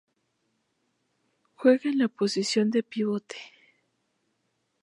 Juega 1.57 1.91
en 1.91 1.99
la 1.99 2.07
posición 2.07 2.71
de 2.71 2.81
pivote. 2.81 3.37